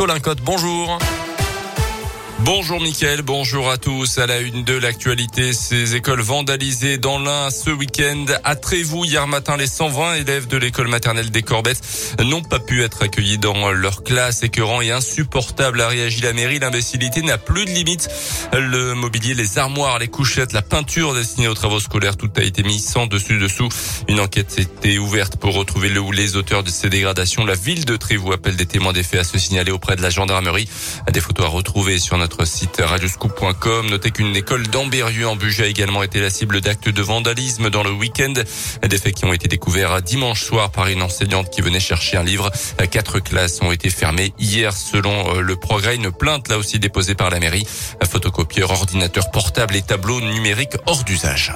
Colin 0.00 0.18
Cotte. 0.18 0.40
Bonjour. 0.40 0.98
Bonjour 2.42 2.80
Mickaël, 2.80 3.20
bonjour 3.20 3.70
à 3.70 3.76
tous. 3.76 4.16
À 4.16 4.26
la 4.26 4.40
une 4.40 4.64
de 4.64 4.72
l'actualité, 4.74 5.52
ces 5.52 5.94
écoles 5.94 6.22
vandalisées 6.22 6.96
dans 6.96 7.18
l'Ain 7.18 7.50
ce 7.50 7.68
week-end. 7.68 8.24
À 8.44 8.56
Trévoux, 8.56 9.04
hier 9.04 9.26
matin, 9.26 9.58
les 9.58 9.66
120 9.66 10.14
élèves 10.14 10.46
de 10.46 10.56
l'école 10.56 10.88
maternelle 10.88 11.30
des 11.30 11.42
Corbettes 11.42 11.82
n'ont 12.24 12.42
pas 12.42 12.58
pu 12.58 12.82
être 12.82 13.02
accueillis 13.02 13.36
dans 13.36 13.70
leur 13.72 14.04
classe. 14.04 14.42
Écœurant 14.42 14.80
et 14.80 14.90
insupportable 14.90 15.82
a 15.82 15.88
réagi 15.88 16.22
la 16.22 16.32
mairie. 16.32 16.58
L'imbécilité 16.58 17.20
n'a 17.20 17.36
plus 17.36 17.66
de 17.66 17.70
limite. 17.70 18.08
Le 18.54 18.94
mobilier, 18.94 19.34
les 19.34 19.58
armoires, 19.58 19.98
les 19.98 20.08
couchettes, 20.08 20.54
la 20.54 20.62
peinture 20.62 21.12
destinée 21.14 21.48
aux 21.48 21.54
travaux 21.54 21.80
scolaires, 21.80 22.16
tout 22.16 22.30
a 22.36 22.42
été 22.42 22.62
mis 22.62 22.80
sans 22.80 23.06
dessus-dessous. 23.06 23.68
Une 24.08 24.18
enquête 24.18 24.58
été 24.58 24.98
ouverte 24.98 25.36
pour 25.36 25.54
retrouver 25.54 25.90
le 25.90 26.00
ou 26.00 26.10
les 26.10 26.36
auteurs 26.36 26.62
de 26.62 26.70
ces 26.70 26.88
dégradations. 26.88 27.44
La 27.44 27.54
ville 27.54 27.84
de 27.84 27.96
Trévoux 27.96 28.32
appelle 28.32 28.56
des 28.56 28.66
témoins 28.66 28.94
des 28.94 29.02
faits 29.02 29.20
à 29.20 29.24
se 29.24 29.38
signaler 29.38 29.72
auprès 29.72 29.96
de 29.96 30.02
la 30.02 30.10
gendarmerie. 30.10 30.68
Des 31.12 31.20
photos 31.20 31.44
à 31.44 31.48
retrouver 31.48 31.98
sur 31.98 32.16
notre 32.16 32.29
notre 32.30 32.44
site 32.44 32.80
radioscoop.com. 32.80 33.90
Notez 33.90 34.12
qu'une 34.12 34.36
école 34.36 34.66
d'Ambérieux 34.68 35.26
en 35.26 35.34
Bugey 35.34 35.64
a 35.64 35.66
également 35.66 36.04
été 36.04 36.20
la 36.20 36.30
cible 36.30 36.60
d'actes 36.60 36.88
de 36.88 37.02
vandalisme 37.02 37.70
dans 37.70 37.82
le 37.82 37.90
week-end. 37.90 38.34
Des 38.88 38.98
faits 38.98 39.16
qui 39.16 39.24
ont 39.24 39.32
été 39.32 39.48
découverts 39.48 40.00
dimanche 40.00 40.44
soir 40.44 40.70
par 40.70 40.86
une 40.86 41.02
enseignante 41.02 41.50
qui 41.50 41.60
venait 41.60 41.80
chercher 41.80 42.18
un 42.18 42.22
livre. 42.22 42.52
Quatre 42.90 43.18
classes 43.18 43.60
ont 43.62 43.72
été 43.72 43.90
fermées 43.90 44.32
hier 44.38 44.72
selon 44.72 45.34
euh, 45.34 45.40
le 45.40 45.56
progrès. 45.56 45.96
Une 45.96 46.12
plainte 46.12 46.48
là 46.48 46.58
aussi 46.58 46.78
déposée 46.78 47.16
par 47.16 47.30
la 47.30 47.40
mairie. 47.40 47.66
Photocopieur, 48.08 48.70
ordinateur 48.70 49.32
portable 49.32 49.74
et 49.74 49.82
tableau 49.82 50.20
numérique 50.20 50.76
hors 50.86 51.02
d'usage. 51.02 51.52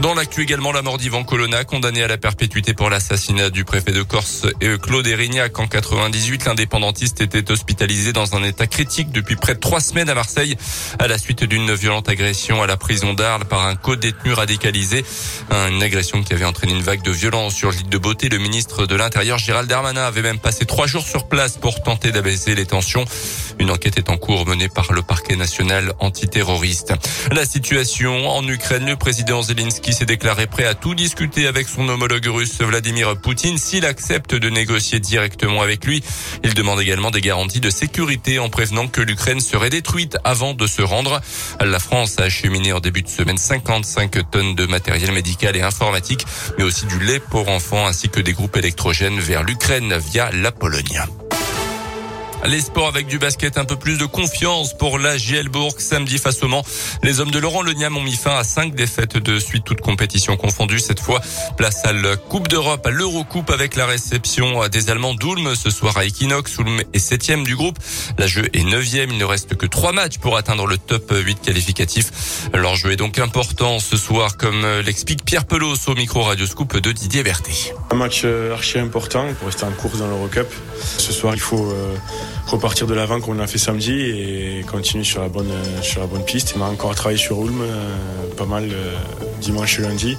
Dans 0.00 0.14
l'actu 0.14 0.40
également, 0.40 0.72
la 0.72 0.80
mort 0.80 0.96
d'Ivan 0.96 1.24
Colonna, 1.24 1.64
condamné 1.64 2.02
à 2.02 2.08
la 2.08 2.16
perpétuité 2.16 2.72
pour 2.72 2.88
l'assassinat 2.88 3.50
du 3.50 3.66
préfet 3.66 3.92
de 3.92 4.02
Corse 4.02 4.46
et 4.62 4.78
Claude 4.78 5.06
Erignac 5.06 5.58
en 5.58 5.66
98. 5.66 6.46
L'indépendantiste 6.46 7.20
était 7.20 7.50
hospitalisé 7.50 8.14
dans 8.14 8.34
un 8.34 8.42
état 8.42 8.66
critique 8.66 9.12
depuis 9.12 9.36
près 9.36 9.54
de 9.54 9.60
trois 9.60 9.80
semaines 9.80 10.08
à 10.08 10.14
Marseille 10.14 10.56
à 10.98 11.06
la 11.06 11.18
suite 11.18 11.44
d'une 11.44 11.74
violente 11.74 12.08
agression 12.08 12.62
à 12.62 12.66
la 12.66 12.78
prison 12.78 13.12
d'Arles 13.12 13.44
par 13.44 13.66
un 13.66 13.76
co-détenu 13.76 14.32
radicalisé. 14.32 15.04
Une 15.50 15.82
agression 15.82 16.22
qui 16.22 16.32
avait 16.32 16.46
entraîné 16.46 16.72
une 16.72 16.82
vague 16.82 17.02
de 17.02 17.10
violence 17.10 17.54
sur 17.54 17.70
Gilles 17.70 17.90
de 17.90 17.98
Beauté. 17.98 18.30
Le 18.30 18.38
ministre 18.38 18.86
de 18.86 18.94
l'Intérieur, 18.94 19.36
Gérald 19.36 19.68
Darmanin, 19.68 20.04
avait 20.04 20.22
même 20.22 20.38
passé 20.38 20.64
trois 20.64 20.86
jours 20.86 21.06
sur 21.06 21.28
place 21.28 21.58
pour 21.58 21.82
tenter 21.82 22.10
d'abaisser 22.10 22.54
les 22.54 22.64
tensions. 22.64 23.04
Une 23.58 23.70
enquête 23.70 23.98
est 23.98 24.08
en 24.08 24.16
cours 24.16 24.46
menée 24.46 24.70
par 24.70 24.94
le 24.94 25.02
parquet 25.02 25.36
national 25.36 25.92
antiterroriste. 25.98 26.94
La 27.32 27.44
situation 27.44 28.30
en 28.30 28.48
Ukraine, 28.48 28.86
le 28.86 28.96
président 28.96 29.42
Zelensky 29.42 29.89
s'est 29.92 30.04
déclaré 30.04 30.46
prêt 30.46 30.64
à 30.64 30.74
tout 30.74 30.94
discuter 30.94 31.46
avec 31.46 31.68
son 31.68 31.88
homologue 31.88 32.26
russe 32.26 32.60
Vladimir 32.60 33.16
Poutine 33.16 33.58
s'il 33.58 33.84
accepte 33.86 34.34
de 34.34 34.50
négocier 34.50 35.00
directement 35.00 35.62
avec 35.62 35.84
lui. 35.84 36.02
Il 36.44 36.54
demande 36.54 36.80
également 36.80 37.10
des 37.10 37.20
garanties 37.20 37.60
de 37.60 37.70
sécurité 37.70 38.38
en 38.38 38.48
prévenant 38.48 38.88
que 38.88 39.00
l'Ukraine 39.00 39.40
serait 39.40 39.70
détruite 39.70 40.18
avant 40.22 40.54
de 40.54 40.66
se 40.66 40.82
rendre. 40.82 41.20
La 41.60 41.78
France 41.78 42.18
a 42.18 42.24
acheminé 42.24 42.72
en 42.72 42.80
début 42.80 43.02
de 43.02 43.08
semaine 43.08 43.38
55 43.38 44.30
tonnes 44.30 44.54
de 44.54 44.66
matériel 44.66 45.12
médical 45.12 45.56
et 45.56 45.62
informatique, 45.62 46.26
mais 46.58 46.64
aussi 46.64 46.86
du 46.86 47.00
lait 47.00 47.20
pour 47.20 47.48
enfants 47.48 47.86
ainsi 47.86 48.08
que 48.08 48.20
des 48.20 48.32
groupes 48.32 48.56
électrogènes 48.56 49.18
vers 49.18 49.42
l'Ukraine 49.42 49.96
via 49.98 50.30
la 50.32 50.52
Pologne. 50.52 51.02
Les 52.46 52.60
sports 52.60 52.88
avec 52.88 53.06
du 53.06 53.18
basket, 53.18 53.58
un 53.58 53.64
peu 53.64 53.76
plus 53.76 53.98
de 53.98 54.06
confiance 54.06 54.72
pour 54.76 54.98
la 54.98 55.16
Gielbourg 55.16 55.74
samedi 55.78 56.18
face 56.18 56.42
au 56.42 56.48
Mans. 56.48 56.64
Les 57.02 57.20
hommes 57.20 57.30
de 57.30 57.38
Laurent 57.38 57.62
Leniam 57.62 57.96
ont 57.96 58.02
mis 58.02 58.16
fin 58.16 58.36
à 58.36 58.44
cinq 58.44 58.74
défaites 58.74 59.18
de 59.18 59.38
suite, 59.38 59.64
toutes 59.64 59.80
compétitions 59.80 60.36
confondues. 60.36 60.80
Cette 60.80 61.00
fois, 61.00 61.20
place 61.56 61.84
à 61.84 61.92
la 61.92 62.16
Coupe 62.16 62.48
d'Europe, 62.48 62.86
à 62.86 62.90
l'Eurocoupe 62.90 63.50
avec 63.50 63.76
la 63.76 63.86
réception 63.86 64.66
des 64.68 64.90
Allemands 64.90 65.14
d'Ulm 65.14 65.54
ce 65.54 65.70
soir 65.70 65.96
à 65.98 66.04
Equinox. 66.04 66.56
Ulm 66.58 66.80
est 66.92 66.98
septième 66.98 67.44
du 67.44 67.56
groupe. 67.56 67.78
La 68.18 68.26
jeu 68.26 68.48
est 68.52 68.64
neuvième. 68.64 69.10
Il 69.10 69.18
ne 69.18 69.24
reste 69.24 69.54
que 69.56 69.66
trois 69.66 69.92
matchs 69.92 70.18
pour 70.18 70.36
atteindre 70.36 70.66
le 70.66 70.78
top 70.78 71.12
8 71.12 71.42
qualificatif. 71.42 72.48
Leur 72.54 72.74
jeu 72.74 72.92
est 72.92 72.96
donc 72.96 73.18
important 73.18 73.78
ce 73.78 73.96
soir, 73.96 74.36
comme 74.36 74.66
l'explique 74.84 75.24
Pierre 75.24 75.44
Pelos 75.44 75.76
au 75.88 75.94
micro 75.94 76.22
Radio 76.22 76.46
Scoop 76.46 76.76
de 76.78 76.92
Didier 76.92 77.22
Berthet. 77.22 77.74
Un 77.90 77.96
match 77.96 78.22
euh, 78.24 78.54
archi 78.54 78.78
important 78.78 79.26
pour 79.38 79.46
rester 79.46 79.64
en 79.64 79.72
course 79.72 79.98
dans 79.98 80.06
l'Eurocup. 80.06 80.48
Ce 80.98 81.12
soir, 81.12 81.34
il 81.34 81.40
faut 81.40 81.70
euh, 81.70 81.94
repartir 82.46 82.86
de 82.86 82.94
l'avant 82.94 83.20
qu'on 83.20 83.38
a 83.38 83.46
fait 83.46 83.58
samedi 83.58 83.92
et 83.92 84.64
continuer 84.70 85.04
sur 85.04 85.22
la 85.22 85.28
bonne, 85.28 85.52
sur 85.82 86.00
la 86.00 86.06
bonne 86.06 86.24
piste. 86.24 86.54
On 86.58 86.62
a 86.62 86.66
encore 86.66 86.94
travaillé 86.94 87.18
sur 87.18 87.44
Ulm, 87.44 87.60
euh, 87.62 88.34
pas 88.36 88.46
mal 88.46 88.64
euh, 88.64 88.96
dimanche 89.40 89.78
et 89.78 89.82
lundi. 89.82 90.16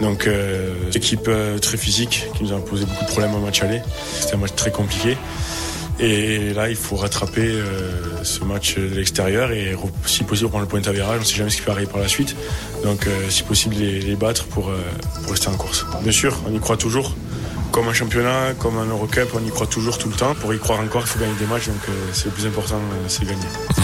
Donc, 0.00 0.26
euh, 0.26 0.74
équipe 0.94 1.30
très 1.60 1.76
physique 1.76 2.26
qui 2.36 2.44
nous 2.44 2.52
a 2.52 2.58
posé 2.58 2.84
beaucoup 2.84 3.04
de 3.04 3.10
problèmes 3.10 3.34
au 3.34 3.40
match 3.40 3.62
aller. 3.62 3.80
C'était 4.20 4.34
un 4.34 4.38
match 4.38 4.54
très 4.56 4.70
compliqué. 4.70 5.16
Et 5.98 6.54
là, 6.54 6.70
il 6.70 6.76
faut 6.76 6.96
rattraper 6.96 7.52
ce 8.22 8.42
match 8.42 8.76
de 8.76 8.94
l'extérieur 8.94 9.52
et 9.52 9.76
si 10.06 10.24
possible 10.24 10.48
prendre 10.48 10.64
le 10.64 10.68
point 10.68 10.80
d'avérage. 10.80 11.18
On 11.18 11.20
ne 11.20 11.26
sait 11.26 11.36
jamais 11.36 11.50
ce 11.50 11.56
qui 11.56 11.62
peut 11.62 11.72
arriver 11.72 11.90
par 11.90 12.00
la 12.00 12.08
suite. 12.08 12.34
Donc, 12.84 13.06
si 13.28 13.42
possible, 13.42 13.74
les, 13.74 14.00
les 14.00 14.16
battre 14.16 14.46
pour, 14.46 14.72
pour 15.22 15.30
rester 15.30 15.48
en 15.48 15.56
course. 15.56 15.84
Bien 16.02 16.12
sûr, 16.12 16.40
on 16.48 16.54
y 16.54 16.58
croit 16.58 16.78
toujours 16.78 17.14
comme 17.70 17.88
un 17.88 17.92
championnat, 17.92 18.54
comme 18.58 18.78
un 18.78 18.86
Eurocup, 18.86 19.30
on 19.34 19.44
y 19.44 19.50
croit 19.50 19.66
toujours 19.66 19.98
tout 19.98 20.08
le 20.08 20.14
temps. 20.14 20.34
Pour 20.34 20.52
y 20.54 20.58
croire 20.58 20.80
encore, 20.80 21.02
il 21.02 21.08
faut 21.08 21.18
gagner 21.18 21.34
des 21.34 21.46
matchs, 21.46 21.66
donc 21.66 21.88
euh, 21.88 21.92
c'est 22.12 22.26
le 22.26 22.30
plus 22.32 22.46
important, 22.46 22.76
euh, 22.76 23.04
c'est 23.08 23.24
gagner. 23.24 23.40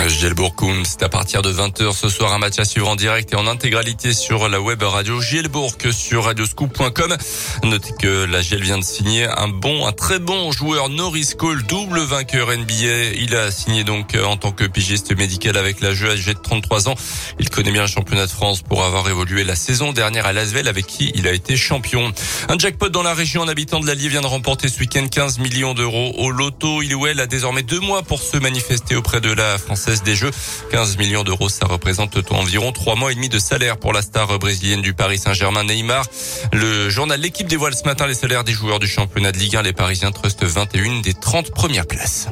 Gielbourg 0.08 0.54
c'est 0.84 1.02
à 1.02 1.08
partir 1.08 1.42
de 1.42 1.52
20h 1.52 1.92
ce 1.92 2.08
soir 2.08 2.32
un 2.32 2.38
match 2.38 2.58
à 2.58 2.64
suivre 2.64 2.88
en 2.88 2.96
direct 2.96 3.32
et 3.32 3.36
en 3.36 3.46
intégralité 3.46 4.12
sur 4.12 4.48
la 4.48 4.60
web 4.60 4.82
radio 4.82 5.20
Gielbourg 5.20 5.72
sur 5.90 6.24
radioscoop.com. 6.24 7.16
Notez 7.64 7.92
que 7.98 8.24
la 8.24 8.40
Giel 8.40 8.62
vient 8.62 8.78
de 8.78 8.84
signer 8.84 9.24
un 9.24 9.48
bon, 9.48 9.86
un 9.86 9.92
très 9.92 10.18
bon 10.18 10.52
joueur 10.52 10.88
Norris 10.88 11.30
Cole, 11.36 11.62
double 11.64 12.00
vainqueur 12.00 12.48
NBA. 12.48 13.14
Il 13.16 13.34
a 13.34 13.50
signé 13.50 13.84
donc 13.84 14.14
euh, 14.14 14.24
en 14.24 14.36
tant 14.36 14.52
que 14.52 14.64
pigiste 14.64 15.16
médical 15.16 15.56
avec 15.56 15.80
la 15.80 15.92
jeu 15.92 16.10
âgé 16.10 16.34
de 16.34 16.38
33 16.38 16.88
ans. 16.88 16.94
Il 17.38 17.50
connaît 17.50 17.72
bien 17.72 17.82
le 17.82 17.88
championnat 17.88 18.26
de 18.26 18.30
France 18.30 18.62
pour 18.62 18.84
avoir 18.84 19.08
évolué 19.08 19.44
la 19.44 19.56
saison 19.56 19.92
dernière 19.92 20.26
à 20.26 20.32
Lasvel 20.32 20.68
avec 20.68 20.86
qui 20.86 21.12
il 21.14 21.26
a 21.26 21.32
été 21.32 21.56
champion. 21.56 22.12
Un 22.48 22.58
jackpot 22.58 22.88
dans 22.88 23.02
la 23.02 23.14
région 23.14 23.42
en 23.42 23.48
habitant 23.48 23.75
de 23.80 23.86
l'Allier 23.86 24.08
vient 24.08 24.20
de 24.20 24.26
remporter 24.26 24.68
ce 24.68 24.78
week-end 24.80 25.06
15 25.08 25.38
millions 25.38 25.74
d'euros 25.74 26.14
au 26.18 26.30
loto. 26.30 26.82
Il 26.82 26.94
ou 26.94 27.06
elle 27.06 27.20
a 27.20 27.26
désormais 27.26 27.62
deux 27.62 27.80
mois 27.80 28.02
pour 28.02 28.20
se 28.20 28.36
manifester 28.36 28.96
auprès 28.96 29.20
de 29.20 29.32
la 29.32 29.58
Française 29.58 30.02
des 30.02 30.14
Jeux. 30.14 30.30
15 30.70 30.96
millions 30.98 31.24
d'euros, 31.24 31.48
ça 31.48 31.66
représente 31.66 32.16
environ 32.32 32.72
trois 32.72 32.94
mois 32.94 33.12
et 33.12 33.14
demi 33.14 33.28
de 33.28 33.38
salaire 33.38 33.76
pour 33.76 33.92
la 33.92 34.02
star 34.02 34.38
brésilienne 34.38 34.82
du 34.82 34.94
Paris 34.94 35.18
Saint-Germain, 35.18 35.64
Neymar. 35.64 36.04
Le 36.52 36.88
journal 36.90 37.20
L'équipe 37.20 37.48
dévoile 37.48 37.74
ce 37.74 37.84
matin 37.84 38.06
les 38.06 38.14
salaires 38.14 38.44
des 38.44 38.52
joueurs 38.52 38.78
du 38.78 38.86
championnat 38.86 39.32
de 39.32 39.38
Ligue 39.38 39.56
1. 39.56 39.62
Les 39.62 39.72
Parisiens 39.72 40.12
trustent 40.12 40.44
21 40.44 41.00
des 41.00 41.14
30 41.14 41.50
premières 41.50 41.86
places. 41.86 42.28